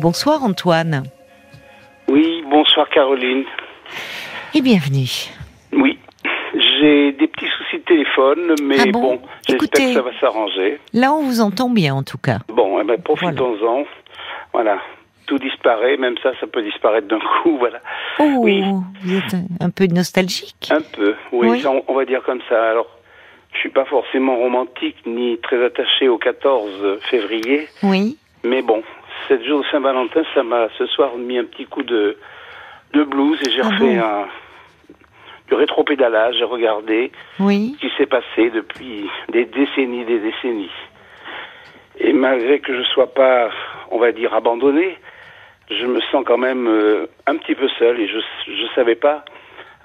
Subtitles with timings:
[0.00, 1.02] Bonsoir Antoine.
[2.08, 3.44] Oui, bonsoir Caroline.
[4.54, 5.08] Et bienvenue.
[5.72, 5.98] Oui,
[6.54, 10.78] j'ai des petits soucis de téléphone, mais Ah bon bon, j'espère que ça va s'arranger.
[10.94, 12.38] Là, on vous entend bien en tout cas.
[12.48, 13.84] Bon, eh ben, profitons-en.
[14.52, 14.78] Voilà.
[15.26, 17.80] tout disparaît, même ça, ça peut disparaître d'un coup, voilà.
[18.18, 18.62] Oh, Oui.
[19.02, 20.68] vous êtes un peu nostalgique.
[20.70, 21.60] Un peu, oui, Oui.
[21.60, 22.70] ça, on, on va dire comme ça.
[22.70, 22.86] Alors,
[23.52, 28.16] je suis pas forcément romantique ni très attaché au 14 février, Oui.
[28.44, 28.82] mais bon,
[29.28, 32.16] cette jour de Saint-Valentin, ça m'a ce soir mis un petit coup de,
[32.92, 34.26] de blues et j'ai Ah refait bon un,
[35.48, 37.74] du rétropédalage, j'ai regardé Oui.
[37.76, 40.70] ce qui s'est passé depuis des décennies, des décennies.
[42.00, 43.50] Et malgré que je sois pas,
[43.90, 44.96] on va dire, abandonné,
[45.70, 49.24] je me sens quand même euh, un petit peu seul et je je savais pas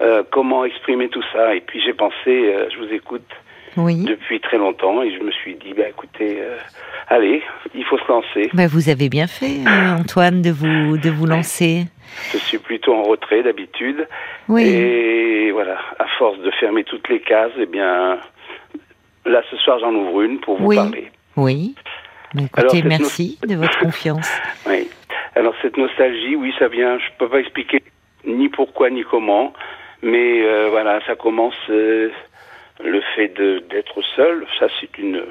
[0.00, 1.54] euh, comment exprimer tout ça.
[1.54, 3.28] Et puis j'ai pensé, euh, je vous écoute
[3.76, 4.04] Oui.
[4.04, 6.56] depuis très longtemps et je me suis dit, bah écoutez, euh,
[7.08, 7.42] allez,
[7.74, 8.50] il faut se lancer.
[8.54, 11.84] Ben, vous avez bien fait, euh, Antoine, de vous de vous lancer.
[12.32, 14.06] Je suis plutôt en retrait d'habitude.
[14.48, 14.62] Oui.
[14.68, 18.18] Et voilà, à force de fermer toutes les cases, eh bien,
[19.26, 20.76] là ce soir j'en ouvre une pour vous Oui.
[20.76, 21.10] parler.
[21.36, 21.74] Oui.
[22.34, 24.30] Mais Alors, écoutez, cette merci de votre confiance.
[24.66, 24.88] Oui.
[25.36, 26.96] Alors cette nostalgie, oui, ça vient.
[26.98, 27.82] Je peux pas expliquer
[28.24, 29.52] ni pourquoi ni comment,
[30.02, 32.08] mais euh, voilà, ça commence euh,
[32.82, 34.46] le fait de d'être seul.
[34.58, 35.22] Ça, c'est une,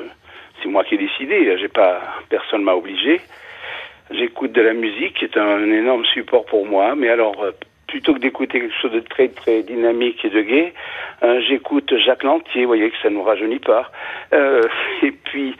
[0.62, 1.58] c'est moi qui ai décidé.
[1.58, 3.22] J'ai pas, personne m'a obligé.
[4.12, 6.96] J'écoute de la musique, qui est un, énorme support pour moi.
[6.96, 7.52] Mais alors, euh,
[7.88, 10.74] plutôt que d'écouter quelque chose de très très dynamique et de gai,
[11.24, 12.62] euh, j'écoute Jacques Lantier.
[12.62, 13.92] Vous voyez que ça nous rajeunit pas.
[14.34, 14.62] Euh,
[15.04, 15.56] et puis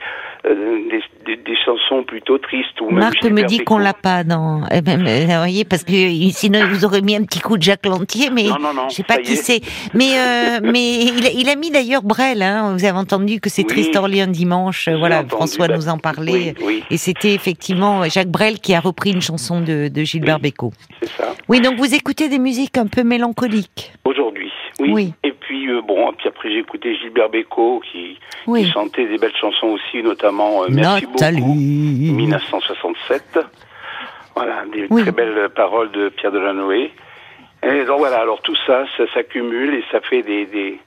[0.46, 2.80] des, des, des chansons plutôt tristes.
[2.80, 4.62] Ou même Marc me dit qu'on l'a pas dans.
[4.70, 5.92] Eh ben, vous voyez, parce que
[6.30, 8.88] sinon il vous aurait mis un petit coup de Jacques Lantier, mais Non, non, non,
[8.88, 9.36] je sais pas qui est.
[9.36, 9.60] c'est.
[9.94, 12.42] Mais euh, mais il a, il a mis d'ailleurs Brel.
[12.42, 13.68] Hein, vous avez entendu que c'est Oui.
[13.68, 14.88] Triste Orléans dimanche.
[14.88, 16.54] Voilà, entendu, François bah, nous en parlait.
[16.58, 20.40] Oui, oui, Et c'était effectivement Jacques Brel qui a repris une chanson de, de Gilbert.
[20.40, 20.72] Bécaud.
[21.00, 21.34] c'est ça.
[21.48, 23.92] Oui, donc vous écoutez des musiques un peu mélancoliques.
[24.04, 24.92] Aujourd'hui, oui.
[24.92, 25.12] Oui.
[25.22, 28.64] Et puis euh, bon, puis après j'ai écouté Gilbert Bécaud qui, Oui.
[28.64, 31.40] qui chantait des belles chansons aussi, notamment euh, Merci Nathalie.
[31.40, 33.38] beaucoup, 1967.
[34.34, 35.02] Voilà, des Oui.
[35.02, 36.90] très belles paroles de Pierre Delanoë.
[37.62, 40.78] Et donc voilà, alors tout ça, ça s'accumule et ça fait des, des,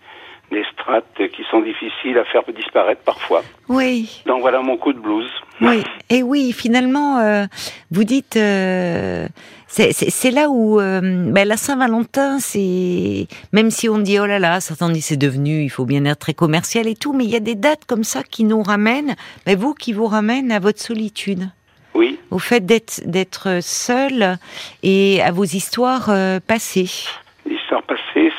[0.51, 3.43] des strates qui sont difficiles à faire disparaître parfois.
[3.67, 4.21] Oui.
[4.25, 5.29] Donc voilà mon coup de blues.
[5.59, 7.45] Oui, et oui, finalement, euh,
[7.91, 9.27] vous dites, euh,
[9.67, 14.59] c'est- là où euh, ben, la Saint-Valentin, c'est même si on dit oh là là,
[14.61, 17.35] certains disent c'est devenu, il faut bien être très commercial et tout, mais il y
[17.35, 19.15] a des dates comme ça qui nous ramènent,
[19.45, 21.49] ben, vous qui vous ramènent à votre solitude,
[21.95, 24.37] Oui, au fait d'être d'être seul
[24.83, 26.09] et à vos histoires
[26.47, 26.89] passées.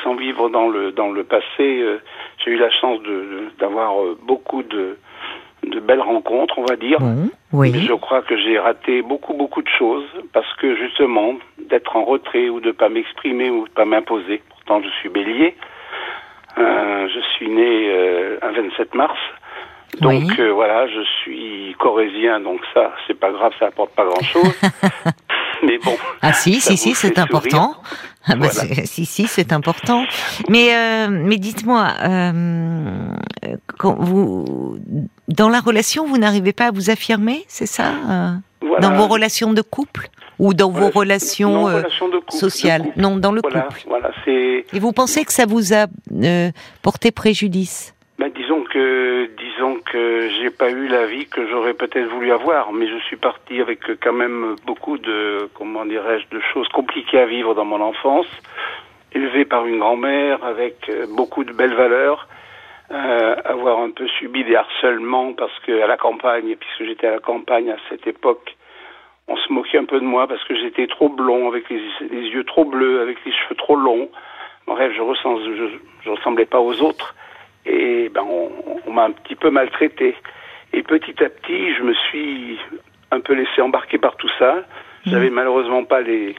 [0.09, 1.43] Sans vivre dans le dans le passé,
[1.81, 2.01] euh,
[2.43, 4.97] j'ai eu la chance de d'avoir euh, beaucoup de
[5.63, 6.99] de belles rencontres, on va dire.
[6.99, 11.33] Bon, Mais oui, je crois que j'ai raté beaucoup beaucoup de choses parce que justement
[11.69, 14.41] d'être en retrait ou de pas m'exprimer ou de pas m'imposer.
[14.49, 15.55] Pourtant je suis Bélier.
[16.57, 19.17] Euh, je suis né euh, un 27 mars.
[20.01, 20.27] Donc Oui.
[20.39, 24.59] euh, voilà, je suis corésien, donc ça, c'est pas grave, ça apporte pas grand-chose.
[25.65, 25.95] Mais bon.
[26.21, 27.75] Ah si, si, si, c'est important.
[28.31, 28.85] Ah bah, Voilà.
[28.85, 30.03] si, si, c'est important.
[30.49, 33.07] Mais, euh, mais dites-moi, euh,
[33.79, 34.77] quand vous,
[35.29, 38.31] dans la relation, vous n'arrivez pas à vous affirmer, c'est ça euh,
[38.61, 38.87] Voilà.
[38.87, 42.85] Dans vos relations de couple ou dans vos relations Non, euh, relations couple, de sociales?
[42.97, 43.83] Non, dans le Voilà, couple.
[43.87, 44.11] voilà.
[44.27, 45.87] Et vous pensez que ça vous a
[46.21, 47.95] euh, porté préjudice?
[48.19, 49.29] Ben, disons que
[49.89, 53.59] que j'ai pas eu la vie que j'aurais peut-être voulu avoir, mais je suis parti
[53.59, 58.27] avec quand même beaucoup de comment dirais-je de choses compliquées à vivre dans mon enfance,
[59.13, 62.27] élevé par une grand-mère avec euh, beaucoup de belles valeurs,
[62.91, 67.11] euh, avoir un peu subi des harcèlements parce que à la campagne, puisque j'étais à
[67.11, 68.55] la campagne à cette époque,
[69.27, 72.43] on se moquait un peu de moi parce que j'étais trop blond, avec les, yeux
[72.43, 74.09] trop bleus, avec les cheveux trop longs.
[74.65, 75.01] Bref, je,
[75.55, 75.65] je,
[76.03, 77.15] je ressemblais pas aux autres
[77.69, 78.49] et ben on,
[78.87, 80.15] on m'a un petit peu maltraité.
[80.73, 82.57] Et petit à petit, je me suis
[83.11, 84.63] un peu laissé embarquer par tout ça.
[85.05, 86.35] J'avais malheureusement pas les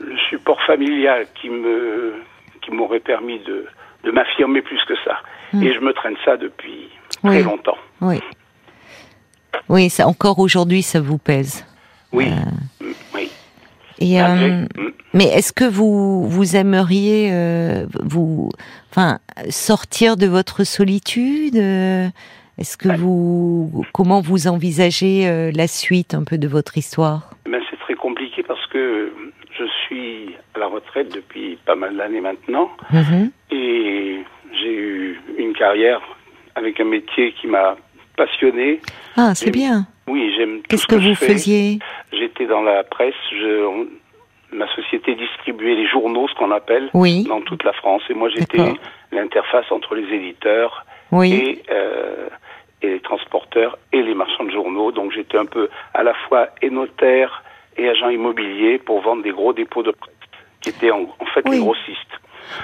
[0.00, 2.14] le support familial qui me
[2.62, 3.66] qui m'aurait permis de
[4.04, 5.20] de m'affirmer plus que ça.
[5.62, 6.88] Et je me traîne ça depuis
[7.22, 7.78] très longtemps.
[8.00, 8.20] Oui.
[9.68, 11.66] Oui, ça, encore aujourd'hui, ça vous pèse.
[12.12, 12.79] Oui, Euh.
[14.00, 14.90] Et, Malgré- euh, Mm.
[15.12, 18.48] Mais est-ce que vous vous aimeriez euh, vous
[18.92, 19.18] enfin
[19.48, 22.06] sortir de votre solitude euh,
[22.58, 27.30] Est-ce que vous comment vous envisagez euh, la suite un peu de votre histoire?
[27.44, 29.12] Ben, c'est très compliqué parce que
[29.58, 33.30] je suis à la retraite depuis pas mal d'années maintenant Mhm.
[33.50, 34.18] et
[34.62, 36.00] j'ai eu une carrière
[36.54, 37.76] avec un métier qui m'a
[38.16, 38.80] passionné.
[39.16, 39.86] Ah, c'est bien.
[40.08, 41.26] Oui, j'aime tout Qu'est-ce ce que vous fais.
[41.32, 41.78] faisiez?
[42.12, 43.14] J'étais dans la presse.
[43.32, 43.86] Je, on-
[44.52, 47.24] ma société distribuait les journaux, ce qu'on appelle, Oui.
[47.28, 48.02] dans toute la France.
[48.10, 48.58] Et moi, j'étais
[49.12, 51.32] l'interface entre les éditeurs Oui.
[51.32, 52.28] et, euh,
[52.82, 54.90] et les transporteurs et les marchands de journaux.
[54.90, 57.44] Donc j'étais un peu à la fois et notaire
[57.76, 60.14] et agent immobilier pour vendre des gros dépôts de presse,
[60.60, 61.56] qui étaient en, en fait Oui.
[61.58, 61.98] les grossistes.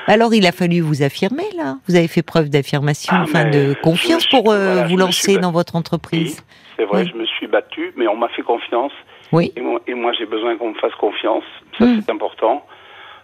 [0.09, 1.77] Alors, il a fallu vous affirmer, là.
[1.89, 5.39] Vous avez fait preuve d'affirmation, Ah, enfin de confiance suis- pour euh, voilà, vous lancer
[5.39, 6.45] dans votre entreprise.
[6.77, 8.91] c'est vrai, je me suis battu, mais on m'a fait confiance.
[9.33, 9.53] Oui.
[9.87, 11.45] Et moi, j'ai besoin qu'on me fasse confiance.
[11.79, 12.01] Ça, Mm.
[12.03, 12.65] c'est important.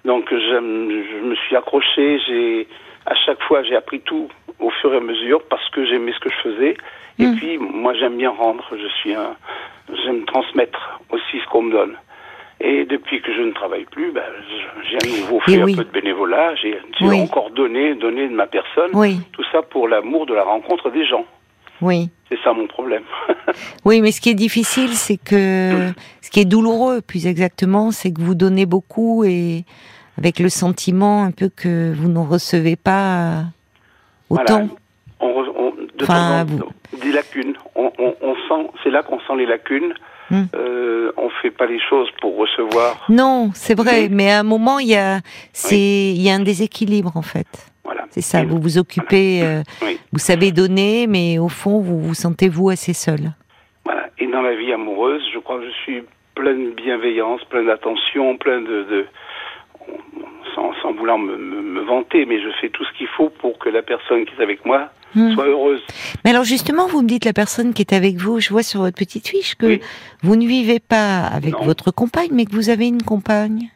[0.05, 2.19] Donc, je me suis accroché.
[2.27, 2.67] J'ai,
[3.07, 4.29] à chaque fois, j'ai appris tout
[4.59, 6.77] au fur et à mesure parce que j'aimais ce que je faisais.
[7.19, 7.37] Et Mm.
[7.37, 8.65] puis, moi, j'aime bien rendre.
[8.73, 9.37] Je suis un,
[10.05, 11.97] j'aime transmettre aussi ce qu'on me donne.
[12.61, 14.23] Et depuis que je ne travaille plus, ben,
[14.89, 15.73] j'ai à nouveau Et fait oui.
[15.73, 16.55] un peu de bénévolat.
[16.57, 17.21] J'ai, j'ai Oui.
[17.21, 18.91] encore donné, donné de ma personne.
[18.95, 19.17] Oui.
[19.33, 21.25] Tout ça pour l'amour de la rencontre des gens.
[21.81, 22.09] Oui.
[22.33, 23.03] C'est ça mon problème.
[23.85, 25.93] Oui, mais ce qui est difficile, c'est que
[26.23, 29.65] ce qui est douloureux, plus exactement, c'est que vous donnez beaucoup et
[30.17, 33.43] avec le sentiment un peu que vous n'en recevez pas
[34.31, 34.45] autant.
[34.61, 34.67] Voilà.
[35.21, 36.69] On, re- on- de Enfin, temps
[37.03, 37.55] des lacunes.
[37.75, 37.91] On,
[38.49, 39.93] sent, c'est là qu'on sent les lacunes.
[40.31, 40.45] Hmm.
[40.55, 43.05] Euh, on fait pas les choses pour recevoir.
[43.11, 45.21] Non, c'est vrai, mais à un moment, il y a,
[45.53, 47.72] c'est, il y a un déséquilibre en fait.
[48.13, 48.45] C'est ça.
[48.45, 49.99] Vous vous occupez, euh, Oui.
[50.13, 53.33] vous savez donner, mais au fond, vous vous sentez vous assez seul.
[53.85, 54.09] Voilà.
[54.19, 56.03] Et dans la vie amoureuse, je crois que je suis
[56.35, 59.07] plein de bienveillance, plein d'attention, plein de, de
[60.55, 63.59] sans, sans vouloir me, me- me vanter, mais je fais tout ce qu'il faut pour
[63.59, 65.35] que la personne qui est avec moi Hmm.
[65.35, 65.83] soit heureuse.
[66.25, 68.81] Mais alors justement, vous me dites la personne qui est avec vous, je vois sur
[68.81, 69.81] votre petite fiche que Oui.
[70.23, 71.65] vous ne vivez pas avec Non.
[71.67, 73.69] votre compagne, mais que vous avez une compagne.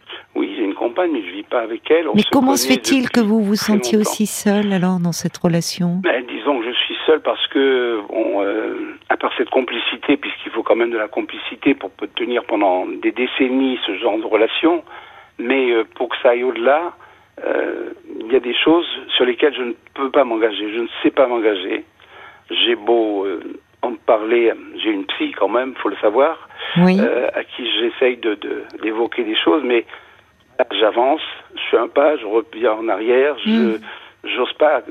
[0.96, 2.08] Compagne, mais je vis pas avec elle.
[2.08, 4.10] On mais se comment se fait-il que vous vous sentiez longtemps.
[4.10, 6.00] aussi seul alors dans cette relation?
[6.02, 10.50] Ben, disons que je suis seul parce que, bon, euh, à part cette complicité, puisqu'il
[10.52, 14.82] faut quand même de la complicité pour tenir pendant des décennies ce genre de relation,
[15.38, 16.94] mais euh, pour que ça aille au-delà,
[17.44, 17.90] euh,
[18.20, 21.10] il y a des choses sur lesquelles je ne peux pas m'engager, je ne sais
[21.10, 21.84] pas m'engager.
[22.50, 23.40] J'ai beau euh,
[23.82, 24.50] en parler,
[24.82, 26.96] j'ai une psy quand même, faut le savoir, Oui.
[26.98, 29.84] euh, à qui j'essaye de de- d'évoquer des choses, mais
[30.80, 31.20] j'avance,
[31.54, 33.78] je fais un pas, je reviens en arrière, je Mm.
[34.24, 34.82] j'ose pas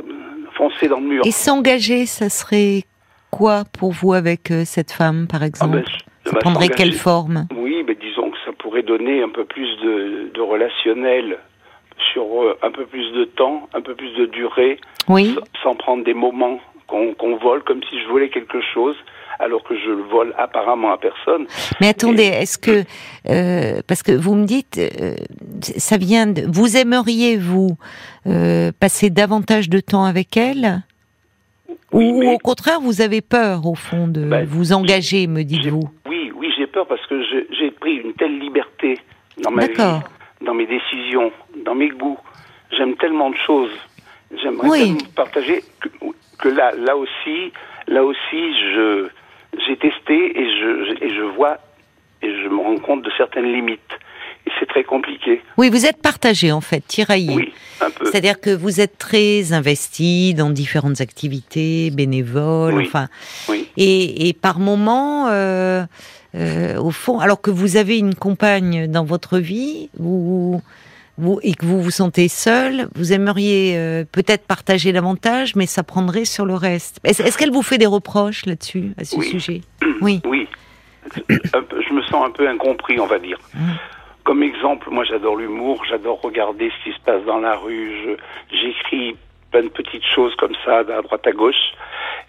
[0.54, 1.24] foncer dans le mur.
[1.26, 2.84] Et s'engager, ça serait
[3.32, 6.70] quoi pour vous avec euh, cette femme, par Ah exemple ben, je- Ça bah, prendrait
[6.70, 7.48] quelle forme?
[7.56, 11.38] Oui, mais disons que ça pourrait donner un peu plus de, de relationnel
[12.14, 15.36] sur euh, un peu plus de temps, un peu plus de durée, Oui.
[15.62, 18.96] sans prendre des moments qu'on vole comme si je volais quelque chose,
[19.40, 21.46] alors que je le vole apparemment à personne.
[21.82, 22.84] Mais attendez, est-ce que
[23.30, 25.16] euh, parce que vous me dites, euh,
[25.78, 27.78] ça vient de vous aimeriez vous
[28.28, 30.84] euh, passer davantage de temps avec elle?
[31.92, 35.44] Oui, ou mais- au contraire vous avez peur au fond de Ben, vous engager, me
[35.44, 35.90] dites-vous?
[36.08, 37.22] Oui, oui, j'ai peur parce que
[37.60, 38.98] j'ai pris une telle liberté
[39.44, 39.74] dans ma vie,
[40.46, 41.32] dans mes décisions,
[41.66, 42.18] dans mes goûts.
[42.78, 43.72] J'aime tellement de choses.
[44.42, 44.98] J'aimerais Oui.
[45.16, 45.90] partager que,
[46.40, 47.54] que là, là aussi,
[47.88, 48.18] là aussi,
[48.74, 49.08] je
[49.68, 51.58] j'ai testé et je, et je vois
[52.22, 53.80] et je me rends compte de certaines limites.
[54.48, 55.42] Et c'est très compliqué.
[55.58, 57.34] Oui, vous êtes partagé en fait, tiraillé.
[57.36, 58.06] Oui, un peu.
[58.06, 62.84] C'est-à-dire que vous êtes très investi dans différentes activités bénévoles, Oui.
[62.86, 63.08] enfin,
[63.50, 65.84] Oui, et, et par moments, euh,
[66.36, 70.62] euh, au fond, alors que vous avez une compagne dans votre vie, vous,
[71.18, 75.84] vous et que vous vous sentez seul, vous aimeriez euh, peut-être partager davantage, mais ça
[75.84, 77.00] prendrait sur le reste.
[77.04, 79.26] Est-ce, qu'elle vous fait des reproches là-dessus, à ce Oui.
[79.28, 79.62] sujet?
[80.02, 80.22] Oui.
[80.26, 80.48] oui.
[81.30, 83.38] Je me sens un peu incompris, on va dire.
[83.54, 83.72] Mm.
[84.24, 88.18] Comme exemple, moi j'adore l'humour, j'adore regarder ce qui se passe dans la rue,
[88.52, 89.16] j'écris
[89.52, 91.74] plein de petites choses comme ça, à droite à gauche,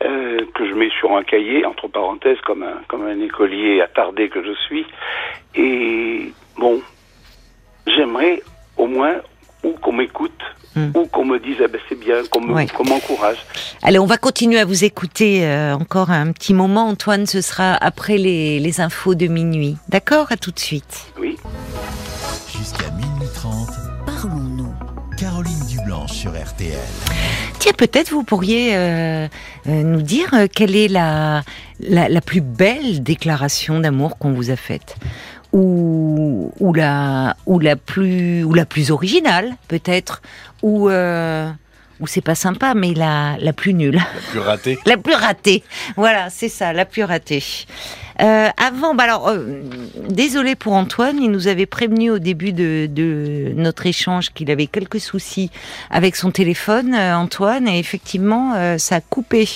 [0.05, 4.29] euh, que je mets sur un cahier, entre parenthèses, comme un, comme un écolier attardé
[4.29, 4.87] que je suis.
[5.55, 6.83] Et bon,
[7.87, 8.43] j'aimerais
[8.77, 9.17] au moins
[9.65, 10.33] ou qu'on m'écoute,
[10.77, 10.91] Mm.
[10.95, 12.67] ou qu'on me dise, ah ben c'est bien, qu'on me- Ouais.
[12.87, 13.39] m'encourage.
[13.83, 16.89] Allez, on va continuer à vous écouter euh, encore un petit moment.
[16.89, 19.79] Antoine, ce sera après les, les infos de minuit.
[19.89, 20.27] D'accord?
[20.31, 21.07] À tout de suite.
[21.19, 21.39] Oui.
[22.59, 23.69] Jusqu'à minuit 30,
[24.05, 24.73] Parlons-nous.
[25.19, 26.77] Caroline Dublanche sur RTL.
[27.59, 29.29] Tiens, peut-être vous pourriez euh,
[29.67, 31.43] euh, nous dire euh, quelle est la,
[31.81, 34.97] la, la plus belle déclaration d'amour qu'on vous a faite?
[35.53, 40.23] Ou, ou, la, ou, la plus, ou la plus originale, peut-être,
[40.63, 41.51] ou, euh,
[42.01, 43.97] ou c'est pas sympa, mais la, la plus nulle.
[43.97, 44.79] La plus ratée.
[44.87, 45.65] La plus ratée.
[45.97, 47.43] Voilà, c'est ça, la plus ratée.
[48.23, 49.63] Euh, avant, bah alors, euh,
[50.09, 54.67] désolé pour Antoine, il nous avait prévenu au début de, de notre échange qu'il avait
[54.67, 55.51] quelques soucis
[55.91, 59.47] avec son téléphone, euh, Antoine, et effectivement, ça a coupé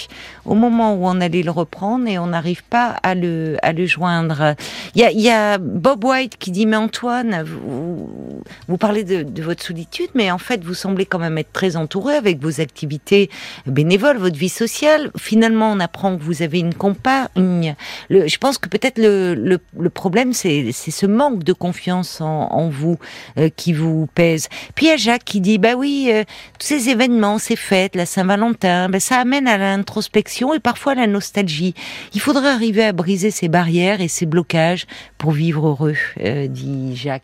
[0.44, 3.86] au moment où on allait le reprendre et on n'arrive pas à le, à le
[3.86, 4.54] joindre.
[4.94, 9.04] Il y a, il y a Bob White qui dit, mais Antoine, vous, vous parlez
[9.04, 12.29] de, de votre solitude, mais en fait, vous semblez quand même être très entouré avec
[12.38, 13.30] vos activités
[13.66, 15.10] bénévoles, votre vie sociale.
[15.18, 17.74] Finalement, on apprend que vous avez une compagne.
[18.10, 19.58] Je pense que peut-être le,
[19.88, 22.98] problème, c'est ce manque de confiance en, vous
[23.38, 24.48] euh, qui vous pèse.
[24.74, 26.24] Puis il y a Jacques qui dit, bah oui, euh,
[26.58, 30.94] tous ces événements, ces fêtes, la Saint-Valentin, ben, ça amène à l'introspection et parfois à
[30.94, 31.74] la nostalgie.
[32.14, 34.86] Il faudrait arriver à briser ces barrières et ces blocages
[35.18, 37.18] pour vivre heureux, euh, dit Jacques.